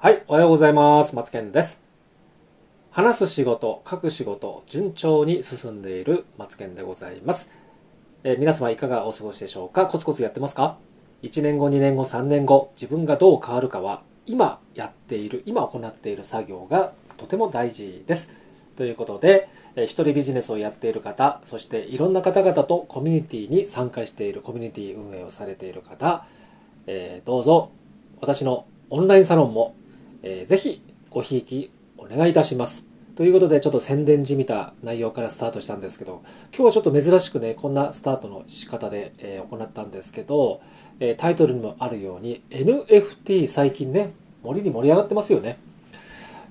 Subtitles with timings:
[0.00, 1.16] はい、おはようございます。
[1.16, 1.80] 松健です。
[2.92, 7.50] 話す仕事、書く仕事、順調に進んでいる松健でございます。
[8.22, 9.88] えー皆様いかがお過ごしでしょうか？
[9.88, 10.78] コツコツやってますか
[11.24, 18.30] ?1 年後、2年後、3年後、自分がどう変わるかは、今やっている、今行っている作業がとても大事です。
[18.76, 26.24] ということで、えー一人ビジネスをやっている方、そしていろんな方々とコミュニティに参加している、コミュニティ運営をされている方、
[26.86, 27.72] えーどうぞ
[28.20, 29.74] 私のオンラインサロンも、
[30.22, 32.84] えーぜひごひいきお願いいたします。
[33.16, 36.22] ということでちょっと宣伝じみた内容からスタートしたんですけど
[36.54, 40.60] 今日はちょっと珍しくねこんなスタートの仕方で、えー行ったんですけど、
[41.00, 45.58] えータイトルにもあるように NFT 最近ね森に盛り上がってますよね。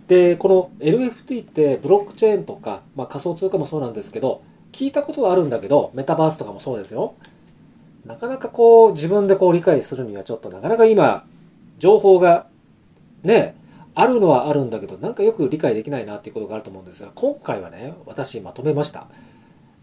[0.08, 7.16] でこの NFT ってブロックチェーンとか、まあ、仮想通貨もそうなんですけど聞いたことはあるんだけどメタバースとかもそうですよ
[8.06, 11.26] なかなかこう自分でこう理解するにはちょっとなかなか今
[11.78, 12.48] 情報が
[13.28, 13.56] ね
[13.94, 19.08] あるのはあるんだけどなんかよく理解できないなっていうことがあると思うんですが今回はね私まとめました。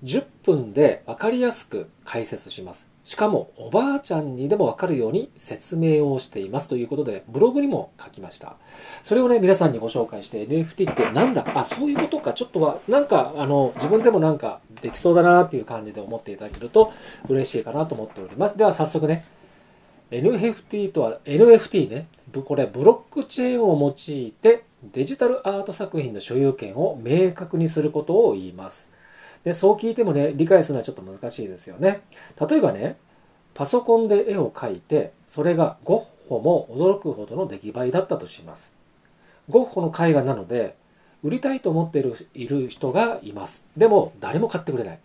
[0.02, 2.86] 10分で分かりやすく解説します。
[3.05, 8.56] しかもおばあちゃんにでも分かるように説明をしていますということでブログにも書きました。
[9.02, 11.46] それをね皆さんにご紹介して NFT ってなんだ？
[11.55, 12.34] あそういうことか。
[12.34, 16.92] ちょっとはなんかあの自分でもなんかできそうだなっていう感じで思っていただけると
[17.28, 18.58] 嬉しいかなと思っております。
[18.58, 19.24] では早速ね
[20.10, 22.06] NFT とは NFT ね。
[22.44, 28.91] これブロックチェーンを用いてデジタルアート作品の所有権を明確にすることを言います。
[29.44, 32.02] でそう聞いてもね理解するのはちょっと難しいですよね。
[32.48, 32.96] 例えばね
[33.55, 38.74] パソコンで絵を描いてそれがゴッホも驚くほどの出来栄えだったとします。
[39.48, 40.77] ゴッホの絵画なので
[41.22, 43.64] 売りたいと思っているいる人がいます。
[43.77, 44.98] でも誰も買ってくれない。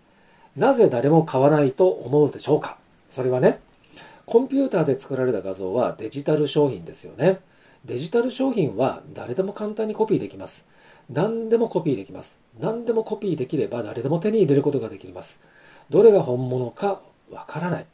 [0.55, 2.77] なぜ誰も買わないと思うでしょうか。
[3.09, 3.59] それはね
[4.29, 7.39] コンピューターで作られた画像はデジタル商品ですよね。
[7.83, 10.67] デジタル商品は誰でも簡単にコピーできます。
[11.09, 12.37] 何でもコピーできます。
[12.59, 15.39] 何でもコピーできれば誰でも手に入れることができます。
[15.89, 17.01] どれが本物か
[17.31, 17.87] わからない。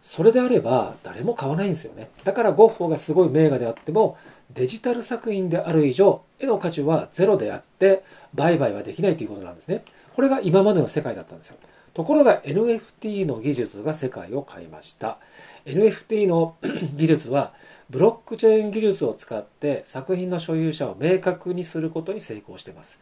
[0.00, 2.08] それであれば誰も買わないんですよね。
[2.24, 4.16] だからゴッホがすごい名画であっても
[4.54, 9.84] デジタル作品である以上絵の価値はゼロであって売買はできないということなんですね。
[10.14, 11.56] これが今までの世界だったんですよ。
[11.94, 15.18] ところが NFT の技術が世界を変えました。
[15.64, 16.56] NFT の
[16.94, 17.54] 技術は
[17.88, 23.00] ブロックチェーン技術を使って作品の所有者を明確にすることに成功しています。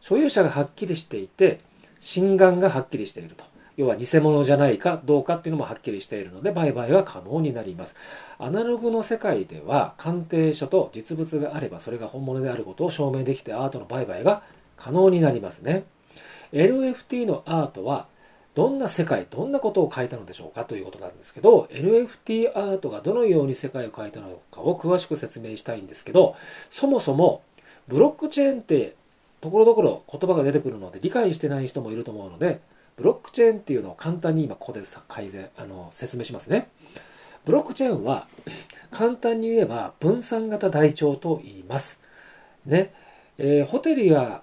[0.00, 1.60] 所有者がはっきりしていて
[2.00, 3.44] 真贋がはっきりしていると。
[3.76, 7.96] 要は偽物じゃないかどうかっていうのもはっきりしているので売買が可能になります。
[8.38, 14.42] アナログの世界では鑑定書と実物があればそれが本物であることを証明できてアートの売買が
[14.76, 15.84] 可能になりますね。
[16.52, 18.06] NFT のアートは
[18.54, 26.36] どんな世界どんなことを変えたのでしょうかということなんですけど NFT アートがどのように世界を変えたのかを詳しく説明したいんですけど
[26.70, 27.42] そもそも
[27.86, 28.96] ブロックチェーンって
[29.40, 32.60] ところどころ言葉が出てくるので理解してない人もいると思うので
[32.96, 36.68] ブロックチェーンっていうのを簡単に今ここで改善あの説明しますね。
[37.44, 38.26] ブロックチェーンは
[38.90, 42.00] 簡単に言えば分散型台帳と言います。
[42.66, 42.92] ね、
[43.38, 44.42] えーホテルや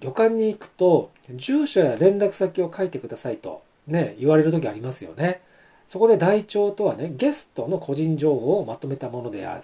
[0.00, 5.40] 旅館に行くと住所や連絡先を書いてくださいとね言われる時ありますよね。
[5.88, 9.60] そこで台帳とはねゲストの個人情報をまとめたものであ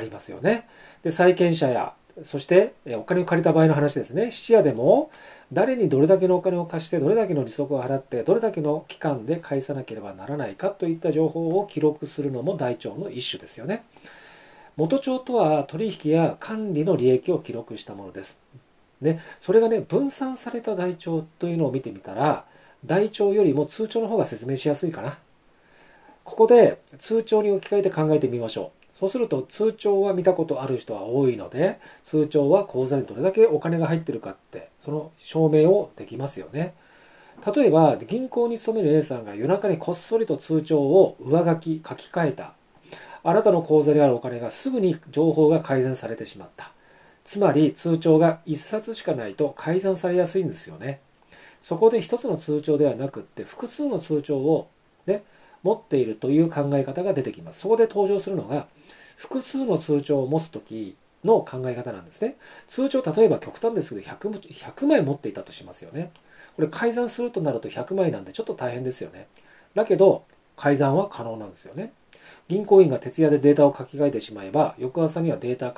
[0.00, 0.68] りますよね。
[1.02, 4.30] で債権者やそしてお金を借りた場合の話ですね。
[4.30, 5.10] 質屋でも
[5.52, 13.84] 誰にどれだけのお金を貸してどれだけの利息を払ってどれだけの期間で返さなければならないかといった情報を記録するのも台帳の一種ですよね。
[14.76, 18.36] 元帳とは取引や管理の利益を記録したものです。
[19.00, 22.44] ね、それがね分散された台帳というのを見てみたら
[22.84, 25.18] 台帳よりも通帳の方が説明しやすいかな。
[26.24, 28.98] ここで通帳に置き換えて考えてみましょう。
[28.98, 36.74] そうすると通帳は見たことある人は多いので通帳は口座にどれだけお金が入ってるかってその証明をできますよね。
[37.54, 42.52] 例えば銀行に勤める A さんが夜中にこっそりと通帳を上書き書き換えた。
[43.22, 46.72] あなたの口座にあるお金がすぐに情報が改ざんされてしまった。
[47.28, 50.98] つまり通帳が1冊しかないと改ざんされやすいんですよね。
[51.60, 54.70] そこで1つの通帳ではなくって複数の通帳を、
[55.04, 55.24] ね、
[55.62, 57.60] 持っているという考え方が出てきます。
[57.60, 58.66] そこで登場するのが
[59.18, 62.38] 複数の通帳を持つ時の考え方なんですね。
[62.66, 66.12] 通帳例えば極端ですけど 100, 100枚持っていたとしますよね。
[66.56, 69.26] これ改ざんするとなると100枚なんでちょっと大変ですよね。
[69.74, 70.24] だけど
[70.56, 71.92] 改ざんは可能なんですよね。
[72.48, 75.72] 銀行員が徹夜でデータを書き換えてしまえば翌朝にはデータ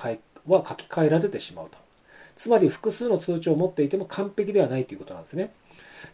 [0.47, 1.79] は書き換えられてしまうと。
[2.37, 5.53] つまり複数の通帳を持っていても完璧ではないということなんですね。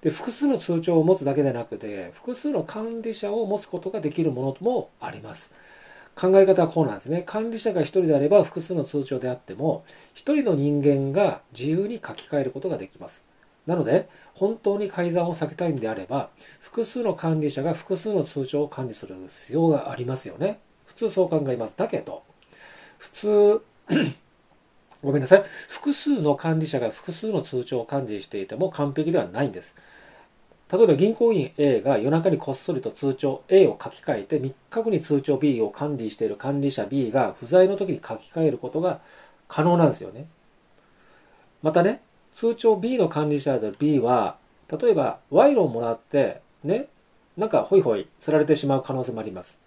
[0.03, 5.53] で複数の通帳を持つだけでなくて複数の管理者を持つことができるものもあります。
[6.17, 7.23] 考え方はこうなんですね。
[7.27, 9.85] 管理者が1人であれば複数の通帳であっても、
[10.15, 13.23] 1人の人間が自由に書き換えることができます。
[13.67, 16.31] なので、本当に改ざんを避けたいんであれば、
[16.61, 20.59] 複数の管理者が複数の通帳を管理する必要がありますよね。
[20.87, 21.75] 普通そう考えます。
[21.77, 22.23] だけど、
[22.97, 23.63] 普通
[25.03, 25.45] ごめんなさい。
[25.69, 29.75] 複数の管理者が複数の通帳を管理していても完璧ではないんです。
[30.73, 39.01] 例えば銀行員 A が夜中にこっそりと通帳 A を書き換えて3日後に通帳 B を管理している管理者 B が不在の時に書き換えることが
[39.47, 40.27] 可能なんですよね。
[41.63, 42.01] またね、
[42.35, 44.39] 通帳 B の管理者である B は、
[44.69, 46.89] 例えば賄賂をもらってね、
[47.37, 49.66] なんかホイホイ釣られてしまう可能性もあります。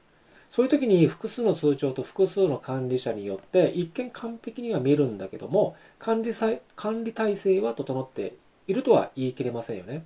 [0.50, 6.32] そういう時に複数の通帳と複数の管理者によって一見完璧には見えるんだけども管理
[6.76, 8.36] 管理体制は整って
[8.68, 10.06] いるとは言い切れませんよね。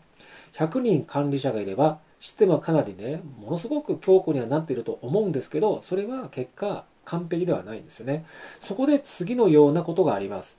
[0.54, 8.25] 100人管理者がいればシステムはかなりねものすごく強固にはなっていると思うんですけどそれは結果完璧ではないんですよね。
[8.60, 10.57] そこで次のようなことがあります、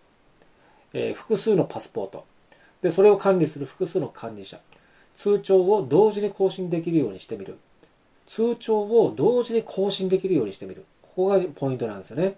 [0.92, 2.25] えー、複数のパスポート。
[2.82, 4.60] でそれを管理する複数の管理者。
[5.14, 7.58] 通帳を同時に更新できるようにしてみる。
[8.26, 12.37] 通帳を同時に更新できるようにしてみるここがポイントなんですよね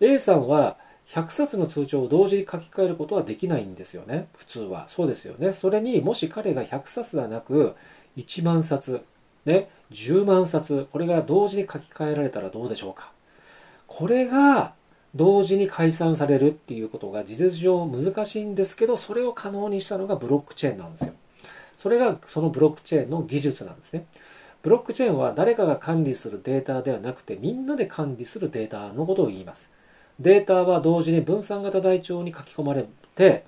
[0.00, 0.76] A さんは
[1.08, 4.28] 100冊の通帳を同時に書き換えることはできないんですよね。
[4.36, 4.88] 普通は。
[4.88, 5.52] そうですよね。
[5.52, 7.74] それにもし彼が100冊ではなく、
[8.16, 9.02] 1万冊、
[9.44, 13.12] ね、10万冊、これが同時に書き換えられたらどうでしょうか。
[13.86, 14.72] これが
[15.14, 21.12] 同時に解散されるっていうことが事実上難しいんですけど、それを可能にしたのがブロックチェーンなんですよ。
[21.78, 24.06] それがそのブロックチェーンの技術なんですね。
[24.64, 29.70] ブロックチェーンは誰かが管理するデータではなくてみんなで管理するデータのことを言います。
[30.18, 33.44] データは同時に分散型台帳に書き込まれて、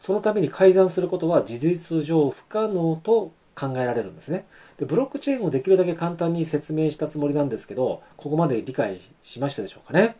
[0.00, 4.44] そのために改ざんすることは事実上不可能と考えられるんですね。
[4.76, 10.16] でブロックチェーンをできるだけ簡単に説明したつもりなんですけど、ここまで理解しましたでしょうかね。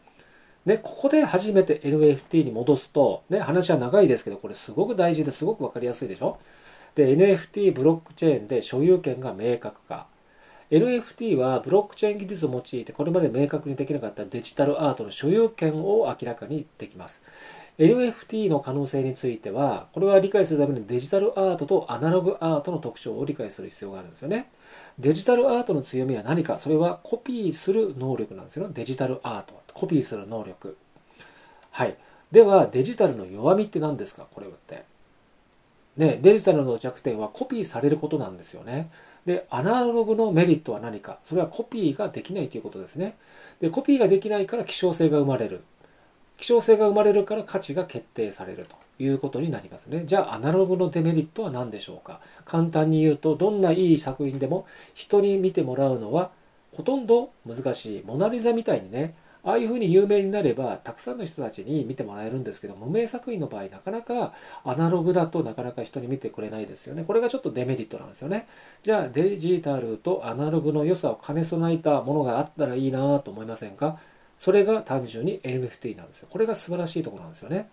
[0.65, 6.39] で、ここで初めて NFT に戻すと、ね、話は長いですけど、これすごく大事ですごくわかりやすいでしょ。
[6.95, 10.07] で、NFT ブロックチェーンで所有権が明確化。
[10.71, 17.21] NFT はブロックチェーン技術を用いてこれまで明確にできなかったデジタルアートの所有権を明らかにできます。
[17.79, 24.51] NFT の可能性については、これは理解するためにデジタルアートとアナログアートの特徴を理解する必要があるんですよね。
[24.99, 28.73] デジタルアートの強みは何かそれはコピーする能力なんですよね。
[28.75, 29.61] デジタルアート。
[29.75, 30.79] コピーする能力。
[31.71, 31.97] はい。
[32.33, 34.27] では、デジタルの弱みって何ですか？
[34.35, 34.85] これって。
[35.99, 38.91] ね、デジタルの弱点はコピーされることなんですよね。
[39.27, 41.19] で、アナログのメリットは何か？
[41.25, 43.17] それはコピーができないということですね。
[43.61, 45.63] で、コピーができないから希少性が生まれる。
[46.39, 50.05] 希少性が生まれるから価値が決定されるということになりますね。
[50.07, 52.21] じゃあ、アナログのデメリットは何でしょうか？
[52.45, 56.31] 簡単に言うと、どんないい作品でも人に見てもらうのは
[56.75, 58.03] ほとんど難しい。
[58.05, 59.15] モナリザみたいにね、
[59.47, 64.33] ああいうふうに有名になればたくさんの人たちに見てもらえるんですけど無名作品の場合なかなか
[64.65, 67.05] アナログだとなかなか人に見てくれないですよね。
[67.05, 68.49] これがちょっとデメリットなんですよね。
[68.83, 73.99] じゃあデジタルとアナログの良さを兼ね備えたものがあったらいいなと思いませんか？
[74.39, 76.29] それが単純に NFT なんですよ。
[76.29, 77.71] これが素晴らしいところなんですよね。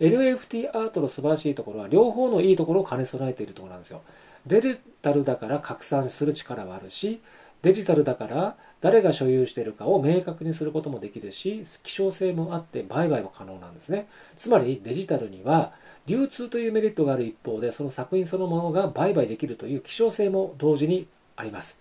[0.00, 4.02] NFT アートの素晴らしいところは両方のいいところを兼ね備えているところなんですよ。
[4.46, 7.20] デジタルだから拡散する力はあるし
[7.60, 14.08] デジタルだから誰が所有しているかを明確にすることもできるし希少性もあって売買も可能なんですね。
[14.36, 15.72] つまりデジタルには
[16.06, 21.06] 流通というメリットがある一方でその作品そのものが売買できるという希少性も同時に
[21.36, 21.80] あります。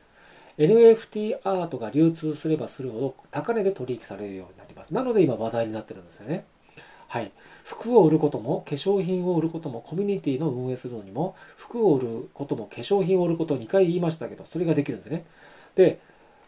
[0.58, 4.94] NFT アートが流通すればするほど高値で取引されるようになります。
[4.94, 6.46] なので今話題になってるんですよね。
[7.08, 7.32] はい。
[7.64, 15.26] 服を売ることも化粧品を売ることもコミュニティの運営するのにも服を売ることも化粧品を売ることを2回言いましたけどそれができるんですね。
[15.76, 16.00] で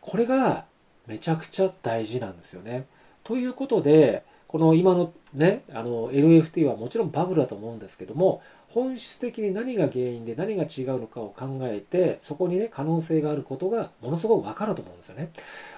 [0.02, 0.66] これが
[1.08, 2.86] めちゃくちゃ大事なんですよね。
[3.24, 15.30] ということで、この今のね、あの LFT はもちろんバブルだと思うんですけども、本質的に何が原因で何が違うのかを考えて、そこにね、可能性があることがものすごくわかると思うんですよね。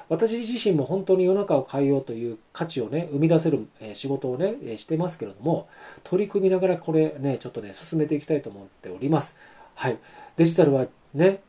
[0.10, 5.68] 私自身も本当に世の中を変えようという価値をね、生み出せる仕事をね、してますけれども、
[6.04, 9.36] 取り組みながらこれね、ちょっとね、進めていきたいと思っております。
[9.76, 9.98] はい。
[10.36, 11.42] デジタルはね、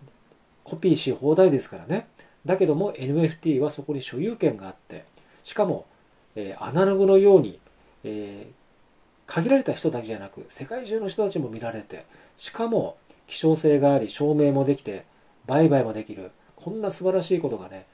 [0.64, 2.06] コピーし放題ですからね。
[2.44, 5.04] だけども NFT はそこに所有権があって
[5.44, 5.86] しかも、
[6.34, 7.58] えー、アナログのように、
[8.04, 12.04] えー、限られた人だけじゃなく世界中の人たちも見られて
[12.36, 12.96] しかも
[13.26, 15.04] 希少性があり証明もできて
[15.46, 17.86] 売買もできるこんな素晴らしいことがね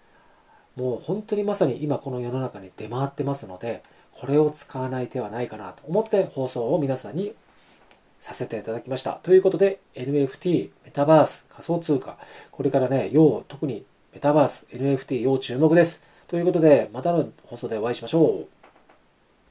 [0.77, 7.35] もう本当にまさに今この世の中に出回ってますのでこれを使わない手はないかなと思って放送を皆さんに
[8.21, 9.21] させていただきました。
[9.23, 12.19] ということで NFT、メタバース、仮想通貨、
[12.51, 13.85] これからね、要特に
[14.19, 16.03] メタバース、NFT 要注目です。
[16.27, 18.58] ということで、またの放送でお会いしましょう。